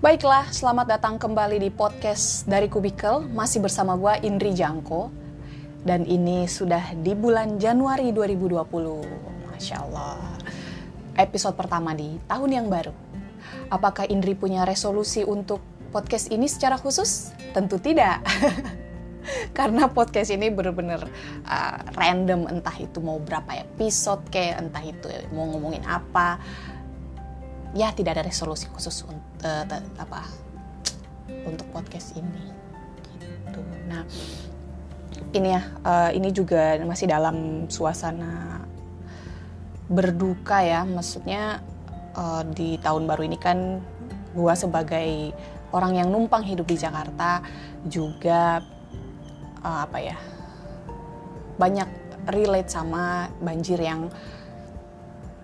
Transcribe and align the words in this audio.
Baiklah, 0.00 0.48
selamat 0.48 0.96
datang 0.96 1.20
kembali 1.20 1.60
di 1.60 1.68
podcast 1.68 2.48
dari 2.48 2.72
Kubikel. 2.72 3.20
Masih 3.36 3.60
bersama 3.60 4.00
gue 4.00 4.24
Indri 4.24 4.56
Jangko. 4.56 5.12
Dan 5.84 6.08
ini 6.08 6.48
sudah 6.48 6.96
di 6.96 7.12
bulan 7.12 7.60
Januari 7.60 8.08
2020. 8.08 8.64
Masya 9.52 9.76
Allah. 9.76 10.40
Episode 11.20 11.52
pertama 11.52 11.92
di 11.92 12.16
tahun 12.24 12.48
yang 12.48 12.66
baru. 12.72 12.96
Apakah 13.68 14.08
Indri 14.08 14.32
punya 14.32 14.64
resolusi 14.64 15.20
untuk 15.20 15.60
podcast 15.92 16.32
ini 16.32 16.48
secara 16.48 16.80
khusus? 16.80 17.36
Tentu 17.52 17.76
tidak. 17.76 18.24
Karena 19.58 19.84
podcast 19.92 20.32
ini 20.32 20.48
bener-bener 20.48 21.04
uh, 21.44 21.80
random, 21.92 22.48
entah 22.48 22.76
itu 22.80 23.04
mau 23.04 23.20
berapa 23.20 23.52
episode 23.68 24.24
kayak, 24.32 24.64
entah 24.64 24.80
itu 24.80 25.12
mau 25.36 25.44
ngomongin 25.44 25.84
apa 25.84 26.40
ya 27.74 27.94
tidak 27.94 28.18
ada 28.18 28.26
resolusi 28.26 28.66
khusus 28.70 29.06
untuk 29.06 29.46
uh, 29.46 29.64
apa 29.98 30.26
untuk 31.46 31.66
podcast 31.70 32.18
ini. 32.18 32.42
Gitu. 33.20 33.60
Nah 33.86 34.02
ini 35.30 35.48
ya 35.54 35.62
uh, 35.86 36.10
ini 36.10 36.34
juga 36.34 36.78
masih 36.82 37.06
dalam 37.06 37.66
suasana 37.70 38.64
berduka 39.86 40.62
ya. 40.62 40.82
Maksudnya 40.82 41.62
uh, 42.18 42.42
di 42.42 42.78
tahun 42.82 43.06
baru 43.06 43.22
ini 43.26 43.38
kan 43.38 43.78
gua 44.34 44.54
sebagai 44.58 45.34
orang 45.70 46.02
yang 46.02 46.08
numpang 46.10 46.42
hidup 46.42 46.66
di 46.66 46.78
Jakarta 46.78 47.42
juga 47.86 48.62
uh, 49.62 49.80
apa 49.86 49.98
ya 50.02 50.18
banyak 51.58 51.88
relate 52.30 52.70
sama 52.70 53.30
banjir 53.40 53.78
yang 53.80 54.10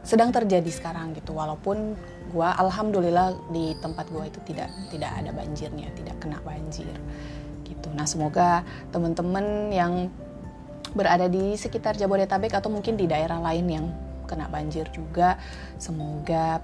sedang 0.07 0.30
terjadi 0.30 0.71
sekarang 0.71 1.19
gitu. 1.19 1.35
Walaupun 1.35 1.99
gue 2.30 2.48
alhamdulillah 2.48 3.38
di 3.55 3.74
tempat 3.79 4.10
gue 4.10 4.24
itu 4.27 4.41
tidak 4.49 4.71
tidak 4.91 5.10
ada 5.15 5.30
banjirnya 5.30 5.88
tidak 5.95 6.16
kena 6.19 6.38
banjir 6.43 6.95
gitu. 7.66 7.88
Nah 7.95 8.07
semoga 8.07 8.63
teman-teman 8.95 9.71
yang 9.74 10.10
berada 10.95 11.27
di 11.29 11.59
sekitar 11.59 11.99
Jabodetabek 11.99 12.54
atau 12.57 12.73
mungkin 12.73 12.97
di 12.97 13.04
daerah 13.04 13.43
lain 13.43 13.66
yang 13.69 13.87
kena 14.27 14.51
banjir 14.51 14.91
juga 14.91 15.38
semoga 15.79 16.59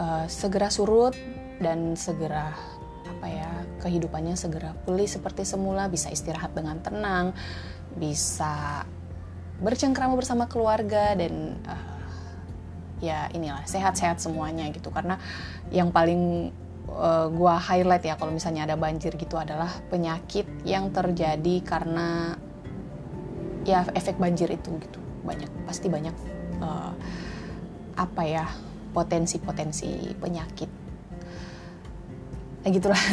uh, 0.00 0.24
segera 0.30 0.72
surut 0.72 1.12
dan 1.60 1.96
segera 1.96 2.56
apa 3.06 3.26
ya 3.28 3.50
kehidupannya 3.84 4.36
segera 4.36 4.72
pulih 4.84 5.08
seperti 5.08 5.44
semula 5.44 5.88
bisa 5.88 6.08
istirahat 6.12 6.52
dengan 6.52 6.80
tenang 6.80 7.32
bisa 7.96 8.84
bercengkrama 9.60 10.12
bersama 10.16 10.44
keluarga 10.48 11.16
dan 11.16 11.56
uh, 11.64 11.95
ya 13.00 13.28
inilah 13.32 13.64
sehat-sehat 13.68 14.20
semuanya 14.22 14.68
gitu. 14.72 14.88
Karena 14.90 15.20
yang 15.72 15.92
paling 15.92 16.52
uh, 16.90 17.28
gua 17.30 17.60
highlight 17.60 18.04
ya 18.04 18.14
kalau 18.16 18.32
misalnya 18.32 18.68
ada 18.68 18.76
banjir 18.78 19.14
gitu 19.16 19.36
adalah 19.36 19.68
penyakit 19.88 20.46
yang 20.64 20.90
terjadi 20.94 21.62
karena 21.64 22.36
ya 23.66 23.84
efek 23.92 24.16
banjir 24.16 24.48
itu 24.48 24.70
gitu. 24.80 25.00
Banyak 25.26 25.50
pasti 25.66 25.90
banyak 25.90 26.14
uh, 26.62 26.92
apa 27.96 28.22
ya 28.24 28.44
potensi-potensi 28.92 30.16
penyakit. 30.16 30.70
Nah 32.64 32.70
gitulah. 32.72 33.00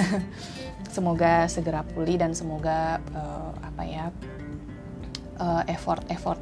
Semoga 0.93 1.49
segera 1.49 1.81
pulih 1.81 2.21
dan 2.21 2.37
semoga 2.37 3.01
uh, 3.17 3.49
apa 3.65 3.81
ya 3.81 4.13
uh, 5.41 5.65
effort 5.65 6.05
effort 6.13 6.37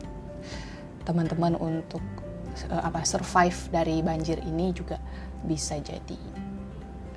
teman-teman 1.07 1.55
untuk 1.55 2.03
uh, 2.69 2.83
apa 2.87 3.03
survive 3.05 3.57
dari 3.73 3.99
banjir 4.03 4.39
ini 4.43 4.71
juga 4.75 4.97
bisa 5.41 5.77
jadi 5.81 6.19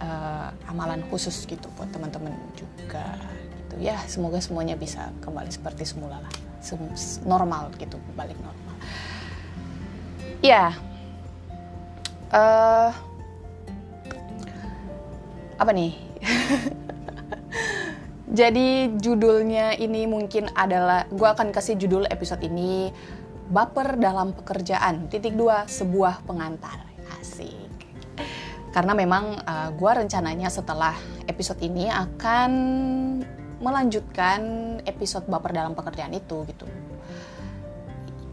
uh, 0.01 0.49
amalan 0.71 1.05
khusus 1.13 1.45
gitu 1.45 1.69
buat 1.77 1.91
teman-teman 1.93 2.33
juga 2.57 3.17
gitu. 3.61 3.75
Ya 3.83 4.01
semoga 4.09 4.41
semuanya 4.41 4.79
bisa 4.79 5.13
kembali 5.21 5.51
seperti 5.53 5.85
semula 5.85 6.21
lah. 6.21 6.35
Sem 6.65 6.81
normal 7.29 7.69
gitu 7.77 8.01
balik 8.17 8.37
normal. 8.41 8.77
Ya 10.41 10.73
uh, 12.33 12.91
apa 15.61 15.71
nih? 15.71 15.93
Jadi 18.35 18.91
judulnya 18.99 19.79
ini 19.79 20.11
mungkin 20.11 20.51
adalah 20.59 21.07
gue 21.07 21.29
akan 21.29 21.55
kasih 21.55 21.79
judul 21.79 22.03
episode 22.11 22.43
ini 22.43 22.91
baper 23.51 24.01
dalam 24.01 24.33
pekerjaan. 24.33 25.09
Titik 25.13 25.37
dua, 25.37 25.69
sebuah 25.69 26.25
pengantar. 26.25 26.85
Asik. 27.21 27.73
Karena 28.75 28.93
memang 28.97 29.39
uh, 29.39 29.51
eh, 29.51 29.69
gue 29.75 29.91
rencananya 29.91 30.51
setelah 30.51 30.95
episode 31.31 31.63
ini 31.63 31.87
akan 31.87 32.51
melanjutkan 33.63 34.41
episode 34.85 35.25
baper 35.31 35.57
dalam 35.57 35.73
pekerjaan 35.73 36.13
itu 36.13 36.45
gitu. 36.45 36.67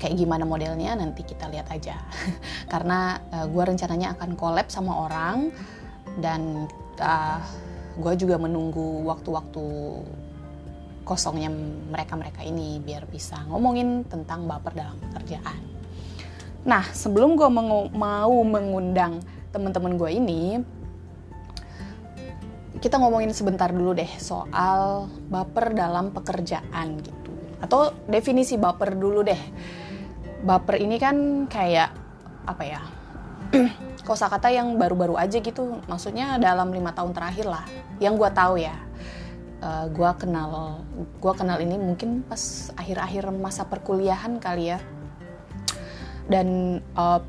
Kayak 0.01 0.17
gimana 0.17 0.43
modelnya 0.49 0.97
nanti 0.97 1.21
kita 1.21 1.45
lihat 1.47 1.69
aja. 1.69 1.95
Karena 2.73 3.21
uh, 3.31 3.45
eh, 3.45 3.47
gue 3.47 3.63
rencananya 3.63 4.17
akan 4.17 4.33
collab 4.33 4.67
sama 4.67 5.07
orang 5.07 5.53
dan 6.19 6.67
uh, 6.99 7.05
eh, 7.05 7.39
gue 8.01 8.13
juga 8.17 8.41
menunggu 8.41 9.05
waktu-waktu 9.05 9.65
kosongnya 11.01 11.49
mereka-mereka 11.91 12.45
ini 12.45 12.77
biar 12.81 13.09
bisa 13.09 13.41
ngomongin 13.49 14.05
tentang 14.05 14.45
baper 14.45 14.77
dalam 14.77 14.97
pekerjaan. 15.09 15.59
Nah, 16.61 16.85
sebelum 16.93 17.33
gue 17.33 17.49
mau 17.49 18.37
mengundang 18.45 19.17
teman-teman 19.49 19.97
gue 19.97 20.09
ini, 20.13 20.41
kita 22.81 23.01
ngomongin 23.01 23.33
sebentar 23.33 23.69
dulu 23.73 23.97
deh 23.97 24.09
soal 24.21 25.09
baper 25.29 25.73
dalam 25.73 26.13
pekerjaan 26.13 27.01
gitu. 27.01 27.31
Atau 27.61 27.93
definisi 28.05 28.57
baper 28.61 28.93
dulu 28.93 29.25
deh. 29.25 29.41
Baper 30.41 30.81
ini 30.81 30.97
kan 31.01 31.45
kayak 31.49 31.89
apa 32.45 32.63
ya? 32.65 32.81
kosakata 34.07 34.53
yang 34.53 34.77
baru-baru 34.77 35.17
aja 35.17 35.41
gitu. 35.41 35.81
Maksudnya 35.89 36.37
dalam 36.37 36.69
lima 36.69 36.93
tahun 36.93 37.13
terakhir 37.13 37.49
lah. 37.49 37.65
Yang 37.97 38.13
gue 38.21 38.29
tahu 38.33 38.55
ya 38.61 38.90
uh, 39.61 39.85
eh, 39.85 39.85
gue 39.93 40.11
kenal 40.17 40.81
gue 40.97 41.33
kenal 41.37 41.57
ini 41.61 41.77
mungkin 41.77 42.25
pas 42.25 42.73
akhir-akhir 42.75 43.29
masa 43.31 43.63
perkuliahan 43.69 44.41
kali 44.41 44.75
ya. 44.75 44.79
Dan 46.27 46.79
uh, 46.97 47.21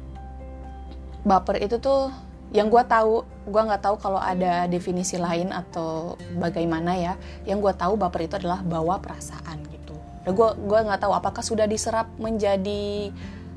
baper 1.22 1.60
itu 1.62 1.78
tuh 1.78 2.10
yang 2.52 2.68
gue 2.68 2.82
tahu 2.84 3.24
gue 3.48 3.62
nggak 3.62 3.82
tahu 3.82 3.96
kalau 3.96 4.20
ada 4.20 4.68
definisi 4.68 5.16
lain 5.16 5.52
atau 5.52 6.16
bagaimana 6.40 6.96
ya. 6.96 7.14
Yang 7.44 7.70
gue 7.70 7.72
tahu 7.78 7.94
baper 8.00 8.26
itu 8.26 8.34
adalah 8.40 8.64
bawa 8.64 8.98
perasaan 8.98 9.60
gitu. 9.68 9.94
Dan 10.24 10.32
gue 10.32 10.48
gue 10.56 10.80
nggak 10.88 11.00
tahu 11.04 11.12
apakah 11.12 11.44
sudah 11.44 11.68
diserap 11.68 12.08
menjadi 12.16 13.12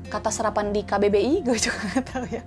kata 0.06 0.30
serapan 0.30 0.70
di 0.70 0.86
KBBI 0.86 1.34
gue 1.46 1.58
juga 1.58 1.80
nggak 1.92 2.06
tahu 2.06 2.26
ya. 2.28 2.42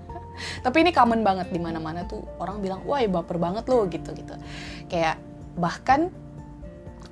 Tapi 0.64 0.88
ini 0.88 0.96
common 0.96 1.20
banget 1.20 1.52
di 1.52 1.60
mana-mana 1.60 2.08
tuh 2.08 2.24
orang 2.40 2.64
bilang 2.64 2.80
wah 2.88 3.04
baper 3.04 3.36
banget 3.36 3.68
lo 3.68 3.84
gitu 3.92 4.16
gitu 4.16 4.40
kayak 4.88 5.29
bahkan 5.60 6.10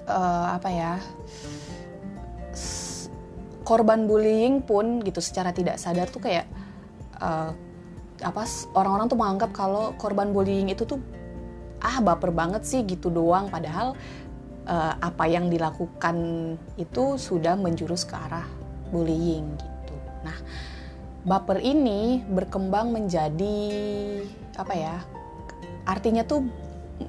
uh, 0.08 0.56
apa 0.56 0.70
ya 0.72 0.94
korban 3.68 4.08
bullying 4.08 4.64
pun 4.64 5.04
gitu 5.04 5.20
secara 5.20 5.52
tidak 5.52 5.76
sadar 5.76 6.08
tuh 6.08 6.24
kayak 6.24 6.48
uh, 7.20 7.52
apa 8.24 8.44
orang-orang 8.74 9.12
tuh 9.12 9.20
menganggap 9.20 9.52
kalau 9.54 9.94
korban 10.00 10.32
bullying 10.32 10.72
itu 10.72 10.88
tuh 10.88 10.98
ah 11.84 12.02
baper 12.02 12.34
banget 12.34 12.66
sih 12.66 12.82
gitu 12.88 13.14
doang 13.14 13.52
padahal 13.52 13.94
uh, 14.66 14.94
apa 14.98 15.26
yang 15.30 15.52
dilakukan 15.52 16.18
itu 16.80 17.20
sudah 17.20 17.54
menjurus 17.54 18.08
ke 18.08 18.16
arah 18.18 18.46
bullying 18.90 19.46
gitu. 19.60 19.96
Nah, 20.24 20.38
baper 21.28 21.60
ini 21.64 22.24
berkembang 22.26 22.92
menjadi 22.96 23.58
apa 24.58 24.74
ya? 24.74 24.96
Artinya 25.88 26.28
tuh 26.28 26.48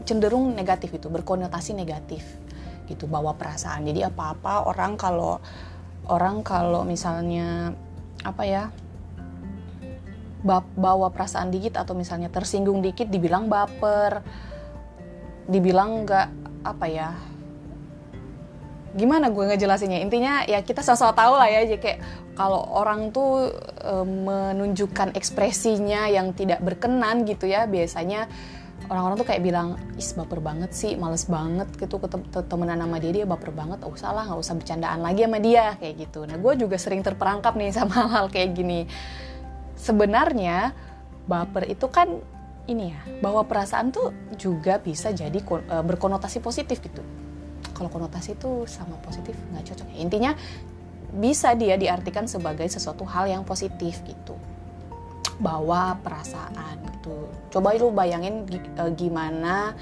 cenderung 0.04 0.52
negatif 0.52 0.96
itu 0.96 1.08
berkonotasi 1.08 1.72
negatif 1.72 2.24
gitu 2.88 3.04
bawa 3.04 3.36
perasaan. 3.36 3.84
Jadi 3.84 4.04
apa-apa 4.04 4.68
orang 4.68 4.96
kalau 4.96 5.40
orang 6.08 6.40
kalau 6.40 6.84
misalnya 6.88 7.76
apa 8.24 8.42
ya 8.44 8.64
bawa 10.78 11.10
perasaan 11.10 11.50
dikit 11.50 11.76
atau 11.76 11.98
misalnya 11.98 12.30
tersinggung 12.30 12.80
dikit 12.80 13.10
dibilang 13.10 13.50
baper 13.50 14.22
dibilang 15.50 16.06
nggak 16.06 16.28
apa 16.62 16.86
ya 16.86 17.10
gimana 18.96 19.28
gue 19.28 19.44
ngejelasinnya? 19.52 20.00
Intinya 20.00 20.42
ya 20.48 20.64
kita 20.64 20.80
sama-sama 20.80 21.12
tahu 21.12 21.34
lah 21.36 21.48
ya 21.52 21.76
kayak 21.76 22.00
kalau 22.32 22.64
orang 22.72 23.12
tuh 23.12 23.52
e, 23.84 23.94
menunjukkan 24.02 25.12
ekspresinya 25.12 26.08
yang 26.08 26.32
tidak 26.32 26.64
berkenan 26.64 27.28
gitu 27.28 27.44
ya 27.44 27.68
biasanya 27.68 28.26
orang-orang 28.88 29.16
tuh 29.20 29.28
kayak 29.28 29.42
bilang 29.44 29.76
is 30.00 30.16
baper 30.16 30.40
banget 30.40 30.72
sih 30.72 30.96
males 30.96 31.28
banget 31.28 31.68
gitu 31.76 32.00
temenan 32.48 32.80
sama 32.80 32.96
dia 32.98 33.12
dia 33.12 33.26
baper 33.28 33.52
banget 33.52 33.84
oh 33.84 33.92
salah 33.94 34.24
nggak 34.24 34.40
usah 34.40 34.54
bercandaan 34.56 35.00
lagi 35.04 35.28
sama 35.28 35.38
dia 35.38 35.76
kayak 35.76 35.94
gitu. 36.08 36.24
Nah 36.24 36.36
gue 36.40 36.52
juga 36.56 36.76
sering 36.80 37.04
terperangkap 37.04 37.52
nih 37.54 37.70
sama 37.78 37.94
hal-hal 37.94 38.26
kayak 38.32 38.56
gini. 38.56 38.88
Sebenarnya 39.78 40.72
baper 41.28 41.68
itu 41.68 41.86
kan 41.92 42.08
ini 42.68 42.92
ya 42.92 43.00
bahwa 43.20 43.44
perasaan 43.44 43.92
tuh 43.92 44.12
juga 44.36 44.80
bisa 44.80 45.12
jadi 45.12 45.38
uh, 45.38 45.84
berkonotasi 45.84 46.40
positif 46.40 46.80
gitu. 46.80 47.04
Kalau 47.76 47.92
konotasi 47.92 48.34
itu 48.34 48.64
sama 48.66 48.96
positif 49.04 49.36
nggak 49.54 49.64
cocok. 49.72 49.86
Ya. 49.94 49.96
intinya 50.02 50.32
bisa 51.08 51.56
dia 51.56 51.76
diartikan 51.80 52.28
sebagai 52.28 52.68
sesuatu 52.68 53.04
hal 53.08 53.32
yang 53.32 53.40
positif 53.44 54.04
gitu 54.04 54.36
bawa 55.38 55.96
perasaan 56.02 56.82
gitu. 56.98 57.30
Coba 57.54 57.74
lu 57.78 57.94
bayangin 57.94 58.44
uh, 58.78 58.90
gimana 58.92 59.78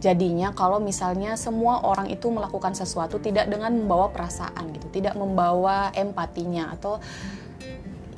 jadinya 0.00 0.56
kalau 0.56 0.80
misalnya 0.80 1.36
semua 1.36 1.84
orang 1.84 2.08
itu 2.08 2.32
melakukan 2.32 2.72
sesuatu 2.72 3.20
tidak 3.20 3.52
dengan 3.52 3.84
membawa 3.84 4.08
perasaan 4.08 4.72
gitu 4.72 4.88
tidak 4.88 5.12
membawa 5.12 5.92
empatinya 5.92 6.72
atau 6.72 6.96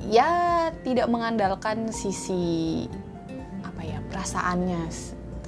ya 0.06 0.70
tidak 0.86 1.10
mengandalkan 1.10 1.90
sisi 1.90 2.86
apa 3.66 3.82
ya 3.82 3.98
perasaannya 4.06 4.82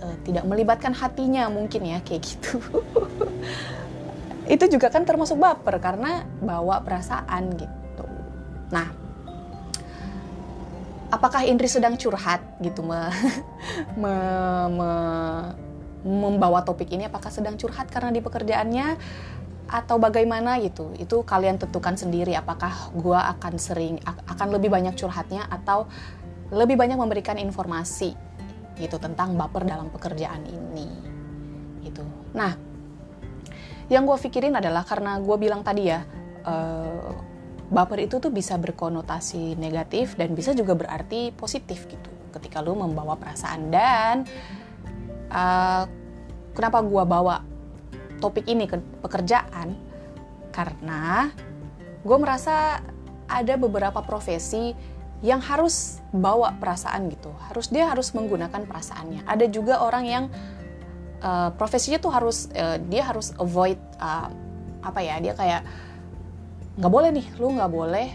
uh, 0.02 0.17
tidak 0.26 0.44
melibatkan 0.46 0.91
hatinya 0.91 1.46
mungkin 1.46 1.87
ya 1.87 1.99
kayak 2.02 2.23
gitu. 2.26 2.58
Itu 4.44 4.69
juga 4.69 4.93
kan 4.93 5.08
termasuk 5.08 5.41
baper 5.41 5.81
karena 5.81 6.29
bawa 6.44 6.85
perasaan 6.85 7.56
gitu. 7.56 8.05
Nah 8.69 9.04
apakah 11.14 11.46
Indri 11.46 11.70
sedang 11.70 11.94
curhat 11.94 12.43
gitu 12.58 12.82
me, 12.82 12.99
me, 14.02 14.14
me, 14.75 14.90
membawa 16.02 16.66
topik 16.66 16.90
ini 16.90 17.06
apakah 17.06 17.31
sedang 17.31 17.55
curhat 17.55 17.87
karena 17.88 18.11
di 18.11 18.19
pekerjaannya 18.19 18.99
atau 19.70 19.96
bagaimana 19.96 20.58
gitu? 20.61 20.93
Itu 20.99 21.22
kalian 21.22 21.56
tentukan 21.62 21.94
sendiri 21.94 22.34
apakah 22.34 22.90
gua 22.99 23.31
akan 23.38 23.55
sering 23.56 24.02
akan 24.05 24.49
lebih 24.52 24.69
banyak 24.69 24.99
curhatnya 24.99 25.46
atau 25.46 25.87
lebih 26.52 26.76
banyak 26.76 26.99
memberikan 26.99 27.38
informasi 27.38 28.12
gitu 28.75 28.99
tentang 28.99 29.38
baper 29.38 29.64
dalam 29.64 29.88
pekerjaan 29.88 30.43
ini 30.44 30.88
gitu. 31.87 32.02
Nah 32.34 32.75
yang 33.88 34.08
gue 34.08 34.17
pikirin 34.17 34.56
adalah 34.56 34.82
karena 34.82 35.20
gue 35.20 35.37
bilang 35.37 35.60
tadi 35.60 35.93
ya 35.93 36.00
uh, 36.49 37.33
baper 37.75 38.06
itu 38.06 38.23
tuh 38.23 38.31
bisa 38.31 38.55
berkonotasi 38.55 39.59
negatif 39.59 40.15
dan 40.15 40.32
bisa 40.32 40.55
juga 40.55 40.79
berarti 40.79 41.35
positif 41.35 41.91
gitu 41.91 42.11
ketika 42.31 42.62
lu 42.62 42.79
membawa 42.79 43.19
perasaan 43.19 43.75
dan 43.75 44.23
uh, 45.35 45.85
kenapa 46.55 46.79
gue 46.87 47.03
bawa 47.03 47.43
topik 48.23 48.47
ini 48.47 48.71
ke 48.71 48.79
pekerjaan 49.03 49.75
karena 50.55 51.35
gue 52.06 52.17
merasa 52.17 52.79
ada 53.26 53.55
beberapa 53.59 53.99
profesi 54.06 54.77
yang 55.25 55.41
harus 55.41 56.05
bawa 56.12 56.53
perasaan 56.61 57.09
gitu. 57.09 57.32
Harus 57.49 57.73
dia 57.73 57.88
harus 57.88 58.12
menggunakan 58.12 58.69
perasaannya. 58.69 59.25
Ada 59.25 59.49
juga 59.49 59.81
orang 59.81 60.05
yang 60.05 60.25
uh, 61.25 61.49
profesinya 61.56 61.97
tuh 61.97 62.12
harus 62.12 62.53
uh, 62.53 62.77
dia 62.77 63.09
harus 63.09 63.32
avoid 63.41 63.81
uh, 63.97 64.29
apa 64.85 65.00
ya? 65.00 65.17
Dia 65.25 65.32
kayak 65.32 65.65
nggak 66.75 66.93
boleh 66.93 67.11
nih, 67.15 67.26
lu 67.38 67.55
nggak 67.55 67.73
boleh 67.73 68.09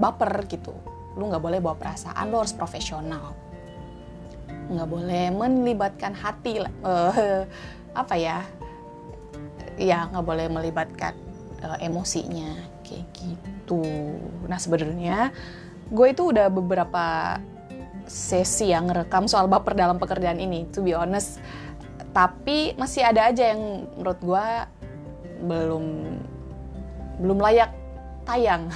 baper 0.00 0.32
gitu. 0.48 0.72
Lu 1.18 1.26
nggak 1.28 1.42
boleh 1.42 1.58
bawa 1.58 1.76
perasaan, 1.76 2.30
lu 2.30 2.40
harus 2.40 2.54
profesional. 2.56 3.36
Nggak 4.70 4.88
boleh 4.88 5.24
melibatkan 5.34 6.14
hati 6.14 6.62
uh, 6.62 7.44
apa 7.92 8.14
ya? 8.16 8.46
Ya 9.76 10.06
nggak 10.08 10.24
boleh 10.24 10.46
melibatkan 10.46 11.12
uh, 11.66 11.76
emosinya 11.82 12.54
kayak 12.86 13.06
gitu. 13.18 13.82
Nah 14.46 14.56
sebenarnya 14.56 15.34
gue 15.90 16.06
itu 16.06 16.30
udah 16.30 16.46
beberapa 16.48 17.36
sesi 18.06 18.70
yang 18.70 18.90
rekam 18.90 19.26
soal 19.26 19.50
baper 19.50 19.74
dalam 19.74 19.98
pekerjaan 19.98 20.38
ini, 20.38 20.70
to 20.70 20.82
be 20.82 20.94
honest. 20.94 21.42
Tapi 22.10 22.74
masih 22.74 23.06
ada 23.06 23.30
aja 23.30 23.54
yang 23.54 23.86
menurut 23.98 24.18
gue 24.22 24.46
belum 25.46 25.84
belum 27.20 27.38
layak 27.38 27.70
tayang. 28.24 28.68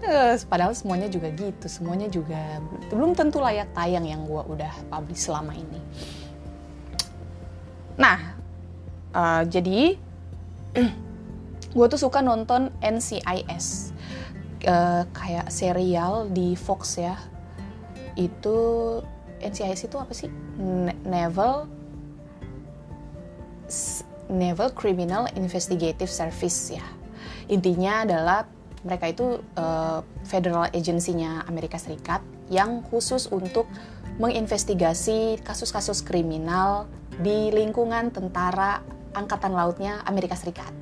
Eh, 0.00 0.32
padahal 0.48 0.72
semuanya 0.72 1.12
juga 1.12 1.28
gitu, 1.28 1.68
semuanya 1.68 2.08
juga 2.08 2.56
belum 2.88 3.12
tentu 3.12 3.36
layak 3.36 3.68
tayang 3.76 4.08
yang 4.08 4.24
gue 4.24 4.42
udah 4.48 4.72
publish 4.88 5.28
selama 5.28 5.52
ini. 5.52 5.76
Nah, 8.00 8.18
uh, 9.12 9.44
jadi 9.44 10.00
gue 11.76 11.86
tuh 11.92 12.00
suka 12.00 12.24
nonton 12.24 12.72
NCIS 12.80 13.92
uh, 14.64 15.04
kayak 15.12 15.52
serial 15.52 16.32
di 16.32 16.56
Fox 16.56 16.96
ya 16.96 17.20
itu 18.18 18.58
NCIS 19.40 19.88
itu 19.88 19.96
apa 19.96 20.12
sih 20.12 20.28
Naval 21.06 21.68
Naval 24.30 24.70
Criminal 24.72 25.26
Investigative 25.34 26.08
Service 26.08 26.70
ya 26.70 26.86
intinya 27.50 28.06
adalah 28.06 28.46
mereka 28.86 29.12
itu 29.12 29.42
uh, 29.60 30.00
federal 30.24 30.70
agency-nya 30.72 31.44
Amerika 31.44 31.76
Serikat 31.76 32.24
yang 32.48 32.80
khusus 32.88 33.28
untuk 33.28 33.68
menginvestigasi 34.16 35.42
kasus-kasus 35.44 36.00
kriminal 36.00 36.88
di 37.20 37.52
lingkungan 37.52 38.08
tentara 38.08 38.80
angkatan 39.12 39.52
lautnya 39.52 40.00
Amerika 40.08 40.38
Serikat. 40.38 40.72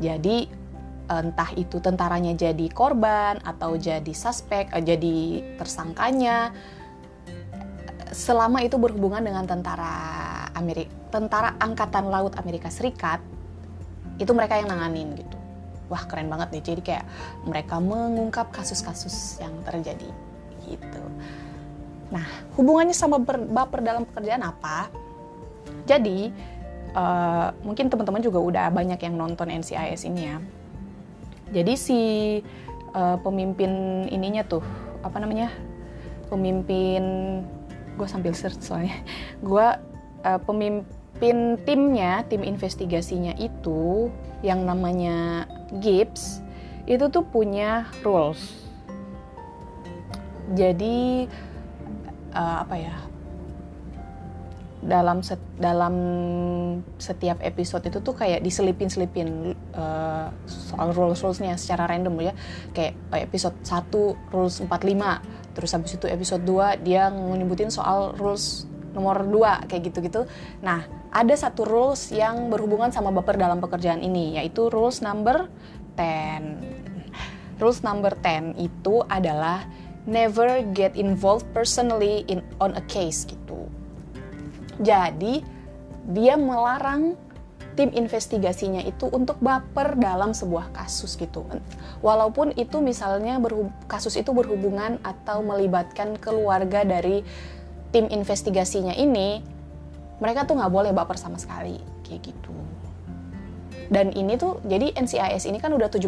Jadi 0.00 0.48
entah 1.10 1.50
itu 1.58 1.82
tentaranya 1.82 2.32
jadi 2.38 2.66
korban 2.70 3.42
atau 3.42 3.74
jadi 3.76 4.14
suspek, 4.14 4.70
eh, 4.72 4.80
jadi 4.80 5.16
tersangkanya 5.58 6.54
selama 8.10 8.62
itu 8.66 8.76
berhubungan 8.76 9.22
dengan 9.22 9.46
tentara 9.46 9.94
Amerika, 10.54 10.92
tentara 11.14 11.54
angkatan 11.58 12.10
laut 12.10 12.34
Amerika 12.36 12.68
Serikat 12.68 13.22
itu 14.20 14.30
mereka 14.36 14.58
yang 14.60 14.68
nanganin 14.68 15.16
gitu. 15.16 15.36
Wah, 15.90 16.06
keren 16.06 16.30
banget 16.30 16.54
nih. 16.54 16.62
Jadi 16.62 16.80
kayak 16.86 17.06
mereka 17.46 17.82
mengungkap 17.82 18.54
kasus-kasus 18.54 19.42
yang 19.42 19.54
terjadi 19.66 20.10
gitu. 20.68 21.02
Nah, 22.14 22.26
hubungannya 22.58 22.94
sama 22.94 23.18
baper 23.22 23.80
dalam 23.82 24.06
pekerjaan 24.06 24.42
apa? 24.42 24.90
Jadi, 25.86 26.30
uh, 26.94 27.54
mungkin 27.62 27.90
teman-teman 27.90 28.22
juga 28.22 28.38
udah 28.38 28.66
banyak 28.70 28.98
yang 29.02 29.14
nonton 29.14 29.50
NCIS 29.50 30.06
ini 30.10 30.22
ya 30.26 30.36
jadi 31.50 31.74
si 31.74 32.00
uh, 32.94 33.18
pemimpin 33.20 34.06
ininya 34.08 34.46
tuh 34.46 34.62
apa 35.02 35.18
namanya 35.18 35.50
pemimpin 36.30 37.02
gue 38.00 38.08
sambil 38.08 38.32
search 38.32 38.64
soalnya. 38.64 38.96
Gue 39.44 39.68
uh, 40.24 40.40
pemimpin 40.48 41.60
timnya 41.68 42.24
tim 42.32 42.40
investigasinya 42.40 43.36
itu 43.36 44.08
yang 44.40 44.64
namanya 44.64 45.44
Gibbs 45.84 46.40
itu 46.88 47.12
tuh 47.12 47.28
punya 47.28 47.84
rules. 48.00 48.40
Jadi 50.56 51.28
uh, 52.32 52.56
apa 52.64 52.76
ya 52.80 52.96
dalam 54.80 55.20
set, 55.20 55.36
dalam 55.60 55.94
setiap 56.96 57.36
episode 57.44 57.84
itu 57.84 58.00
tuh 58.00 58.16
kayak 58.16 58.40
diselipin-selipin 58.40 59.52
uh, 59.76 60.32
soal 60.48 60.96
rules-rulesnya 60.96 61.60
secara 61.60 61.84
random 61.84 62.16
ya. 62.24 62.32
Kayak 62.72 62.96
episode 63.12 63.56
1 63.60 64.32
rules 64.32 64.56
45 64.64 65.49
terus 65.60 65.76
habis 65.76 65.92
itu 65.92 66.08
episode 66.08 66.40
2 66.48 66.80
dia 66.80 67.12
nyebutin 67.12 67.68
soal 67.68 68.16
rules 68.16 68.64
nomor 68.96 69.20
2 69.28 69.68
kayak 69.68 69.92
gitu-gitu. 69.92 70.24
Nah 70.64 70.88
ada 71.12 71.34
satu 71.36 71.68
rules 71.68 72.08
yang 72.08 72.48
berhubungan 72.48 72.88
sama 72.88 73.12
baper 73.12 73.36
dalam 73.36 73.60
pekerjaan 73.60 74.00
ini 74.00 74.40
yaitu 74.40 74.72
rules 74.72 75.04
number 75.04 75.52
10 76.00 77.60
rules 77.60 77.84
number 77.84 78.16
10 78.16 78.56
itu 78.56 79.04
adalah 79.12 79.68
never 80.08 80.64
get 80.72 80.96
involved 80.96 81.44
personally 81.52 82.24
in 82.32 82.40
on 82.56 82.72
a 82.80 82.84
case 82.88 83.28
gitu. 83.28 83.68
Jadi 84.80 85.44
dia 86.08 86.40
melarang 86.40 87.20
tim 87.80 87.96
investigasinya 87.96 88.84
itu 88.84 89.08
untuk 89.08 89.40
baper 89.40 89.96
dalam 89.96 90.36
sebuah 90.36 90.68
kasus 90.76 91.16
gitu. 91.16 91.48
Walaupun 92.04 92.52
itu 92.60 92.84
misalnya 92.84 93.40
kasus 93.88 94.20
itu 94.20 94.36
berhubungan 94.36 95.00
atau 95.00 95.40
melibatkan 95.40 96.20
keluarga 96.20 96.84
dari 96.84 97.24
tim 97.88 98.04
investigasinya 98.12 98.92
ini, 98.92 99.40
mereka 100.20 100.44
tuh 100.44 100.60
nggak 100.60 100.68
boleh 100.68 100.92
baper 100.92 101.16
sama 101.16 101.40
sekali 101.40 101.80
kayak 102.04 102.20
gitu. 102.20 102.52
Dan 103.88 104.12
ini 104.12 104.36
tuh 104.36 104.60
jadi 104.68 104.92
NCIS 105.00 105.48
ini 105.48 105.56
kan 105.56 105.72
udah 105.72 105.88
17 105.88 106.04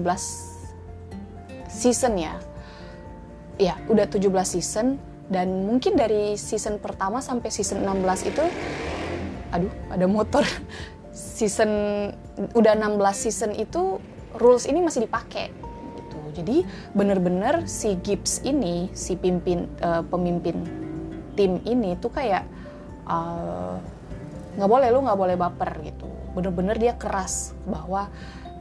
season 1.73 2.21
ya. 2.21 2.37
Ya, 3.57 3.81
udah 3.88 4.05
17 4.12 4.29
season 4.45 5.00
dan 5.33 5.64
mungkin 5.64 5.97
dari 5.97 6.37
season 6.37 6.76
pertama 6.76 7.25
sampai 7.25 7.49
season 7.49 7.81
16 7.81 8.29
itu 8.29 8.45
aduh 9.57 9.73
ada 9.88 10.05
motor 10.05 10.45
season 11.12 11.71
udah 12.57 12.73
16 12.73 12.97
season 13.12 13.52
itu 13.52 14.00
rules 14.40 14.64
ini 14.64 14.81
masih 14.81 15.04
dipakai 15.04 15.52
gitu. 16.00 16.19
Jadi 16.33 16.57
bener-bener 16.97 17.69
si 17.69 18.00
Gibbs 18.00 18.40
ini 18.42 18.88
si 18.97 19.14
pimpin 19.21 19.69
uh, 19.85 20.00
pemimpin 20.09 20.64
tim 21.37 21.61
ini 21.69 21.97
tuh 22.00 22.12
kayak 22.12 22.49
uh, 23.04 23.76
nggak 24.57 24.69
boleh 24.69 24.88
lu 24.88 25.04
nggak 25.04 25.21
boleh 25.21 25.37
baper 25.37 25.71
gitu. 25.85 26.09
Bener-bener 26.33 26.81
dia 26.81 26.97
keras 26.97 27.52
bahwa 27.69 28.09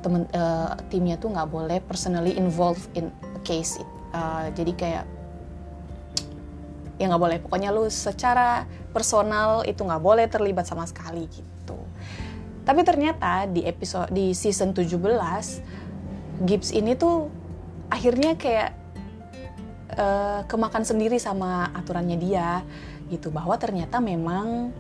temen 0.03 0.27
uh, 0.35 0.75
timnya 0.91 1.15
tuh 1.15 1.31
nggak 1.31 1.47
boleh 1.47 1.79
personally 1.87 2.35
involved 2.35 2.89
in 2.97 3.13
a 3.37 3.41
case 3.45 3.77
uh, 4.11 4.49
jadi 4.51 4.73
kayak 4.75 5.05
ya 6.99 7.05
nggak 7.07 7.21
boleh. 7.23 7.37
Pokoknya 7.39 7.71
lu 7.71 7.87
secara 7.87 8.67
personal 8.91 9.63
itu 9.63 9.79
nggak 9.79 10.03
boleh 10.03 10.27
terlibat 10.27 10.67
sama 10.67 10.83
sekali 10.83 11.31
gitu 11.31 11.60
tapi 12.61 12.81
ternyata 12.85 13.49
di 13.49 13.65
episode 13.65 14.13
di 14.13 14.37
season 14.37 14.73
17 14.73 14.97
Gibbs 16.45 16.73
ini 16.73 16.93
tuh 16.97 17.29
akhirnya 17.89 18.37
kayak 18.37 18.69
uh, 19.97 20.41
kemakan 20.45 20.83
sendiri 20.85 21.17
sama 21.17 21.69
aturannya 21.75 22.17
dia 22.17 22.61
gitu 23.11 23.29
bahwa 23.29 23.59
ternyata 23.59 23.99
memang 23.99 24.71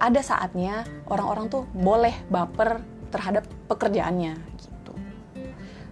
ada 0.00 0.20
saatnya 0.24 0.88
orang-orang 1.10 1.52
tuh 1.52 1.68
boleh 1.76 2.14
baper 2.32 2.80
terhadap 3.12 3.44
pekerjaannya 3.68 4.38
gitu. 4.56 4.92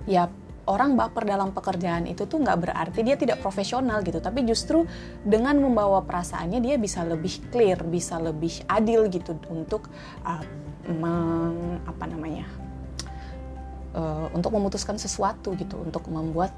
Ya 0.08 0.32
orang 0.64 0.96
baper 0.96 1.28
dalam 1.28 1.52
pekerjaan 1.52 2.08
itu 2.08 2.24
tuh 2.24 2.40
nggak 2.40 2.58
berarti 2.68 3.00
dia 3.04 3.16
tidak 3.20 3.44
profesional 3.44 4.00
gitu, 4.00 4.22
tapi 4.22 4.48
justru 4.48 4.88
dengan 5.24 5.60
membawa 5.60 6.00
perasaannya 6.04 6.60
dia 6.64 6.80
bisa 6.80 7.04
lebih 7.04 7.52
clear, 7.52 7.80
bisa 7.84 8.16
lebih 8.16 8.64
adil 8.64 9.08
gitu 9.12 9.36
untuk 9.52 9.92
uh, 10.24 10.40
meng, 10.88 11.84
apa 11.84 12.04
namanya, 12.08 12.48
uh, 13.92 14.32
untuk 14.32 14.56
memutuskan 14.56 14.96
sesuatu 14.96 15.52
gitu, 15.54 15.78
untuk 15.84 16.08
membuat 16.08 16.50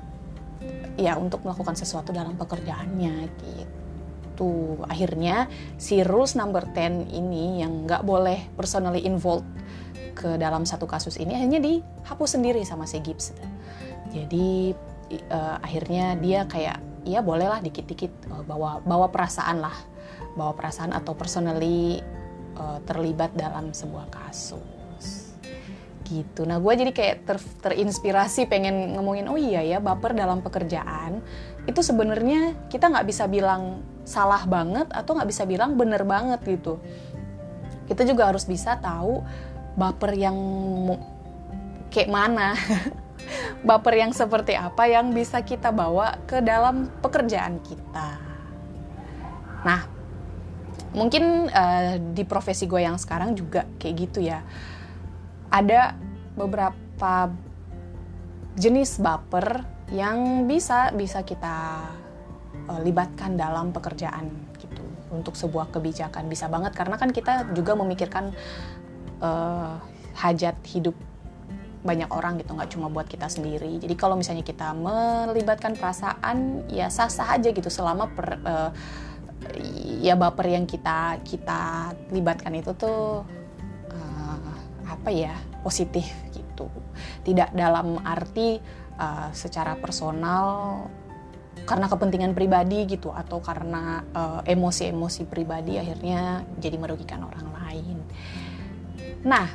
ya 1.00 1.16
untuk 1.16 1.40
melakukan 1.44 1.72
sesuatu 1.76 2.12
dalam 2.12 2.36
pekerjaannya 2.36 3.32
gitu. 3.40 4.80
Akhirnya 4.88 5.48
si 5.80 6.04
rules 6.04 6.36
number 6.36 6.68
10 6.68 7.08
ini 7.12 7.64
yang 7.64 7.88
nggak 7.88 8.04
boleh 8.04 8.48
personally 8.56 9.04
involved 9.04 9.48
ke 10.12 10.36
dalam 10.36 10.68
satu 10.68 10.84
kasus 10.84 11.16
ini 11.16 11.32
akhirnya 11.32 11.60
dihapus 11.64 12.36
sendiri 12.36 12.60
sama 12.68 12.84
si 12.84 13.00
Gibbs. 13.00 13.32
Jadi 14.12 14.76
uh, 15.32 15.56
akhirnya 15.64 16.18
dia 16.20 16.44
kayak 16.44 16.82
ya 17.08 17.24
bolehlah 17.24 17.64
dikit-dikit 17.64 18.12
uh, 18.28 18.44
bawa 18.44 18.84
bawa 18.84 19.08
perasaan 19.08 19.64
lah. 19.64 19.76
Bawa 20.36 20.52
perasaan 20.52 20.92
atau 20.92 21.16
personally 21.16 22.04
uh, 22.60 22.78
terlibat 22.84 23.32
dalam 23.32 23.72
sebuah 23.72 24.12
kasus. 24.12 25.32
Gitu. 26.04 26.42
Nah 26.44 26.60
gue 26.60 26.72
jadi 26.74 26.92
kayak 26.92 27.16
ter, 27.24 27.38
terinspirasi 27.64 28.50
pengen 28.50 28.98
ngomongin 28.98 29.30
oh 29.30 29.38
iya 29.38 29.62
ya 29.62 29.78
baper 29.78 30.12
dalam 30.12 30.42
pekerjaan 30.42 31.22
itu 31.70 31.80
sebenarnya 31.86 32.66
kita 32.66 32.90
nggak 32.90 33.06
bisa 33.06 33.30
bilang 33.30 33.86
salah 34.02 34.42
banget 34.42 34.90
atau 34.90 35.14
nggak 35.14 35.30
bisa 35.30 35.46
bilang 35.46 35.78
bener 35.78 36.02
banget 36.02 36.42
gitu. 36.44 36.82
Kita 37.86 38.02
juga 38.02 38.26
harus 38.30 38.42
bisa 38.42 38.74
tahu 38.82 39.22
baper 39.78 40.18
yang 40.18 40.36
kayak 41.94 42.10
mana 42.10 42.58
baper 43.68 44.02
yang 44.02 44.10
seperti 44.10 44.58
apa 44.58 44.90
yang 44.90 45.14
bisa 45.14 45.46
kita 45.46 45.70
bawa 45.70 46.18
ke 46.26 46.42
dalam 46.42 46.90
pekerjaan 46.98 47.62
kita. 47.62 48.18
Nah 49.62 49.99
mungkin 50.90 51.46
uh, 51.50 51.98
di 52.00 52.26
profesi 52.26 52.66
gue 52.66 52.82
yang 52.82 52.98
sekarang 52.98 53.38
juga 53.38 53.66
kayak 53.78 53.94
gitu 53.96 54.18
ya. 54.22 54.42
Ada 55.50 55.94
beberapa 56.34 57.30
jenis 58.58 58.98
baper 58.98 59.62
yang 59.90 60.46
bisa 60.46 60.94
bisa 60.94 61.22
kita 61.22 61.86
uh, 62.70 62.80
libatkan 62.82 63.38
dalam 63.38 63.70
pekerjaan 63.70 64.30
gitu. 64.58 64.82
Untuk 65.10 65.34
sebuah 65.34 65.74
kebijakan 65.74 66.26
bisa 66.30 66.46
banget. 66.46 66.74
Karena 66.74 66.98
kan 66.98 67.10
kita 67.10 67.50
juga 67.54 67.74
memikirkan 67.78 68.30
uh, 69.22 69.78
hajat 70.18 70.58
hidup 70.70 70.94
banyak 71.80 72.10
orang 72.12 72.38
gitu. 72.38 72.54
Nggak 72.54 72.70
cuma 72.74 72.86
buat 72.90 73.06
kita 73.06 73.26
sendiri. 73.26 73.78
Jadi 73.78 73.94
kalau 73.94 74.18
misalnya 74.18 74.46
kita 74.46 74.74
melibatkan 74.74 75.74
perasaan 75.74 76.66
ya 76.70 76.90
sah 76.90 77.10
sah 77.10 77.34
aja 77.38 77.50
gitu. 77.50 77.70
Selama 77.70 78.06
per, 78.10 78.38
uh, 78.42 78.70
ya 80.00 80.14
baper 80.16 80.52
yang 80.52 80.64
kita 80.68 81.20
kita 81.24 81.92
libatkan 82.12 82.52
itu 82.56 82.72
tuh 82.76 83.24
uh, 83.92 84.52
apa 84.88 85.08
ya 85.12 85.34
positif 85.64 86.08
gitu 86.32 86.68
tidak 87.24 87.52
dalam 87.56 88.00
arti 88.04 88.60
uh, 89.00 89.28
secara 89.32 89.76
personal 89.80 90.84
karena 91.64 91.86
kepentingan 91.92 92.32
pribadi 92.32 92.88
gitu 92.88 93.12
atau 93.12 93.38
karena 93.38 94.00
emosi 94.48 94.90
emosi-emosi 94.90 95.22
pribadi 95.28 95.76
akhirnya 95.76 96.42
jadi 96.56 96.80
merugikan 96.80 97.20
orang 97.22 97.46
lain. 97.52 97.98
Nah, 99.22 99.46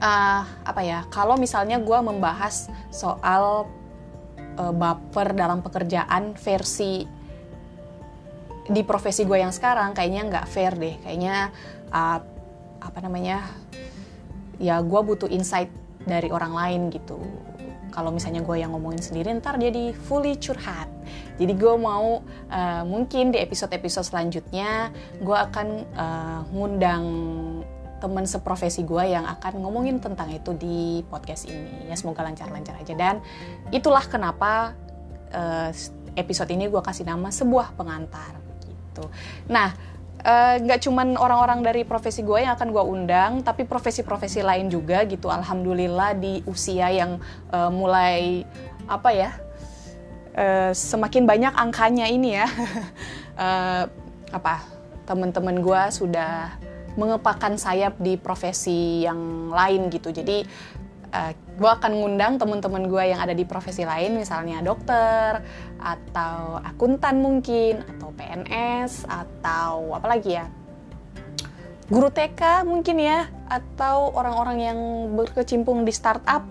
uh, 0.00 0.42
apa 0.62 0.80
ya? 0.86 1.04
Kalau 1.10 1.34
misalnya 1.36 1.82
gue 1.82 1.98
membahas 2.00 2.70
soal 2.94 3.66
uh, 4.56 4.72
baper 4.72 5.34
dalam 5.36 5.60
pekerjaan 5.60 6.36
versi 6.36 7.04
di 8.66 8.82
profesi 8.82 9.22
gue 9.22 9.38
yang 9.38 9.54
sekarang, 9.54 9.94
kayaknya 9.94 10.22
nggak 10.26 10.46
fair 10.50 10.72
deh. 10.74 10.96
Kayaknya 11.02 11.50
uh, 11.90 12.18
apa 12.82 12.98
namanya? 13.02 13.46
Ya 14.56 14.80
gue 14.80 15.00
butuh 15.04 15.28
insight 15.28 15.68
dari 16.06 16.30
orang 16.30 16.54
lain 16.54 16.80
gitu 16.94 17.18
kalau 17.96 18.12
misalnya 18.12 18.44
gue 18.44 18.56
yang 18.60 18.76
ngomongin 18.76 19.00
sendiri 19.00 19.32
ntar 19.40 19.56
jadi 19.56 19.96
fully 19.96 20.36
curhat 20.36 20.84
jadi 21.40 21.56
gue 21.56 21.74
mau 21.80 22.20
uh, 22.52 22.84
mungkin 22.84 23.32
di 23.32 23.40
episode-episode 23.40 24.06
selanjutnya 24.12 24.92
gue 25.16 25.32
akan 25.36 25.68
uh, 25.96 26.40
ngundang 26.52 27.04
teman 27.96 28.28
seprofesi 28.28 28.84
gue 28.84 29.00
yang 29.08 29.24
akan 29.24 29.64
ngomongin 29.64 29.96
tentang 29.98 30.28
itu 30.28 30.52
di 30.52 31.00
podcast 31.08 31.48
ini 31.48 31.88
ya 31.88 31.96
semoga 31.96 32.20
lancar-lancar 32.20 32.76
aja 32.76 32.92
dan 32.92 33.24
itulah 33.72 34.04
kenapa 34.04 34.76
uh, 35.32 35.72
episode 36.14 36.52
ini 36.52 36.68
gue 36.68 36.82
kasih 36.84 37.08
nama 37.08 37.32
sebuah 37.32 37.72
pengantar 37.74 38.45
gitu 38.96 39.12
nah 39.46 39.76
Eh, 40.26 40.56
nggak 40.58 40.80
uh, 40.82 40.84
cuman 40.90 41.14
orang-orang 41.14 41.62
dari 41.62 41.86
profesi 41.86 42.26
gue 42.26 42.42
yang 42.42 42.58
akan 42.58 42.74
gue 42.74 42.82
undang, 42.82 43.32
tapi 43.46 43.62
profesi-profesi 43.62 44.42
lain 44.42 44.66
juga 44.66 45.06
gitu. 45.06 45.30
Alhamdulillah 45.30 46.18
di 46.18 46.42
usia 46.50 46.90
yang 46.90 47.22
uh, 47.54 47.70
mulai 47.70 48.42
apa 48.90 49.14
ya, 49.14 49.30
uh, 50.34 50.74
semakin 50.74 51.30
banyak 51.30 51.54
angkanya 51.54 52.10
ini 52.10 52.42
ya, 52.42 52.50
uh, 53.38 53.86
apa 54.42 54.66
teman-teman 55.06 55.62
gue 55.62 55.82
sudah 55.94 56.58
mengepakkan 56.98 57.54
sayap 57.54 57.94
di 58.02 58.18
profesi 58.18 59.06
yang 59.06 59.54
lain 59.54 59.94
gitu. 59.94 60.10
Jadi 60.10 60.42
uh, 61.16 61.32
gue 61.32 61.70
akan 61.70 61.92
ngundang 61.96 62.36
teman-teman 62.36 62.84
gue 62.84 63.02
yang 63.16 63.20
ada 63.24 63.32
di 63.32 63.48
profesi 63.48 63.88
lain 63.88 64.20
misalnya 64.20 64.60
dokter 64.60 65.40
atau 65.80 66.60
akuntan 66.60 67.24
mungkin 67.24 67.80
atau 67.96 68.12
PNS 68.12 69.08
atau 69.08 69.96
apa 69.96 70.06
lagi 70.06 70.36
ya? 70.36 70.46
Guru 71.86 72.10
TK 72.10 72.66
mungkin 72.66 72.98
ya 72.98 73.30
atau 73.46 74.10
orang-orang 74.12 74.58
yang 74.58 74.78
berkecimpung 75.16 75.86
di 75.86 75.94
startup. 75.94 76.44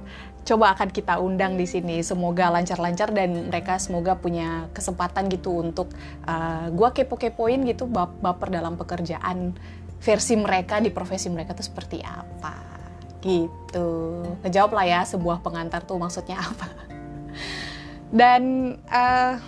Coba 0.46 0.78
akan 0.78 0.94
kita 0.94 1.18
undang 1.18 1.58
di 1.58 1.66
sini. 1.66 2.06
Semoga 2.06 2.54
lancar-lancar 2.54 3.10
dan 3.12 3.50
mereka 3.50 3.82
semoga 3.82 4.14
punya 4.16 4.70
kesempatan 4.72 5.28
gitu 5.28 5.60
untuk 5.60 5.92
uh, 6.30 6.70
gue 6.72 6.90
kepo-kepoin 7.02 7.66
gitu 7.68 7.90
baper 7.92 8.54
dalam 8.54 8.78
pekerjaan 8.80 9.58
versi 10.00 10.38
mereka 10.38 10.78
di 10.80 10.94
profesi 10.94 11.34
mereka 11.34 11.58
tuh 11.58 11.66
seperti 11.66 11.98
apa 12.06 12.75
gitu. 13.26 14.22
Ngejawab 14.46 14.72
lah 14.78 14.86
ya 14.86 15.02
sebuah 15.02 15.42
pengantar 15.42 15.82
tuh 15.82 15.98
maksudnya 15.98 16.38
apa. 16.38 16.70
Dan 18.14 18.78
uh, 18.88 19.42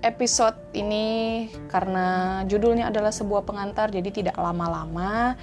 episode 0.00 0.56
ini 0.72 1.46
karena 1.68 2.40
judulnya 2.48 2.88
adalah 2.88 3.12
sebuah 3.12 3.44
pengantar 3.48 3.88
jadi 3.88 4.08
tidak 4.12 4.36
lama-lama 4.36 5.36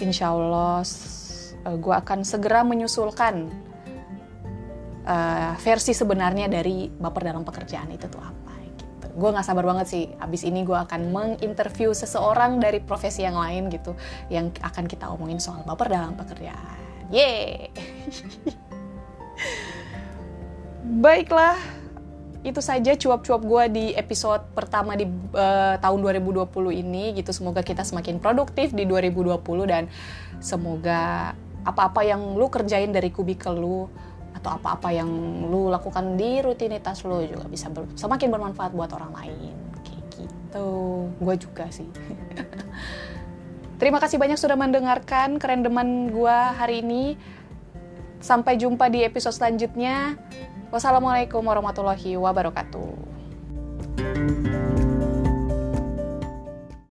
insya 0.00 0.32
Allah 0.32 0.80
uh, 0.80 1.76
gue 1.76 1.94
akan 1.94 2.24
segera 2.24 2.64
menyusulkan 2.64 3.52
uh, 5.04 5.52
versi 5.60 5.92
sebenarnya 5.92 6.48
dari 6.48 6.88
baper 6.88 7.28
dalam 7.28 7.44
pekerjaan 7.44 7.92
itu 7.92 8.08
tuh 8.08 8.24
apa 8.24 8.52
gitu. 8.64 8.84
Gue 9.20 9.28
nggak 9.36 9.44
sabar 9.44 9.64
banget 9.68 9.86
sih 9.88 10.04
abis 10.16 10.48
ini 10.48 10.64
gue 10.64 10.76
akan 10.76 11.12
menginterview 11.12 11.92
seseorang 11.92 12.56
dari 12.56 12.80
profesi 12.80 13.24
yang 13.24 13.36
lain 13.36 13.68
gitu 13.68 13.92
yang 14.32 14.48
akan 14.64 14.88
kita 14.88 15.12
omongin 15.12 15.36
soal 15.36 15.60
baper 15.68 15.92
dalam 15.92 16.16
pekerjaan 16.16 16.89
Yeay. 17.10 17.74
Baiklah, 21.02 21.58
itu 22.46 22.62
saja 22.62 22.94
cuap-cuap 22.94 23.42
gue 23.42 23.64
di 23.68 23.84
episode 23.98 24.46
pertama 24.54 24.94
di 24.94 25.04
uh, 25.34 25.76
tahun 25.82 25.98
2020 26.22 26.46
ini 26.70 27.18
gitu. 27.18 27.34
Semoga 27.34 27.66
kita 27.66 27.82
semakin 27.82 28.22
produktif 28.22 28.70
di 28.70 28.86
2020 28.86 29.42
dan 29.66 29.90
semoga 30.38 31.34
apa-apa 31.66 32.00
yang 32.06 32.38
lu 32.38 32.48
kerjain 32.48 32.88
dari 32.94 33.12
kubikel 33.12 33.58
lu 33.58 33.90
atau 34.30 34.56
apa-apa 34.56 34.88
yang 34.94 35.10
lu 35.50 35.68
lakukan 35.68 36.16
di 36.16 36.40
rutinitas 36.40 37.04
lu 37.04 37.20
juga 37.26 37.44
bisa 37.50 37.68
ber, 37.68 37.84
semakin 37.98 38.30
bermanfaat 38.32 38.72
buat 38.72 38.88
orang 38.96 39.12
lain 39.12 39.52
kayak 39.84 40.04
gitu 40.16 40.70
gue 41.20 41.34
juga 41.36 41.68
sih 41.68 41.84
terima 43.80 43.98
kasih 43.98 44.20
banyak 44.20 44.36
sudah 44.36 44.60
mendengarkan 44.60 45.40
kerendeman 45.40 46.12
gue 46.12 46.38
hari 46.54 46.84
ini. 46.84 47.16
Sampai 48.20 48.60
jumpa 48.60 48.92
di 48.92 49.00
episode 49.00 49.32
selanjutnya. 49.32 50.20
Wassalamualaikum 50.70 51.40
warahmatullahi 51.40 52.14
wabarakatuh 52.20 53.10